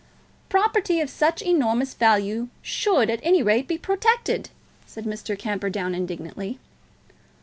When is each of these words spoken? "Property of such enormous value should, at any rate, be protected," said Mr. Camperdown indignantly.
"Property 0.49 0.99
of 0.99 1.11
such 1.11 1.43
enormous 1.43 1.93
value 1.93 2.47
should, 2.63 3.11
at 3.11 3.19
any 3.21 3.43
rate, 3.43 3.67
be 3.67 3.77
protected," 3.77 4.49
said 4.87 5.05
Mr. 5.05 5.37
Camperdown 5.37 5.93
indignantly. 5.93 6.57